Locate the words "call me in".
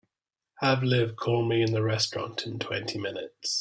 1.15-1.73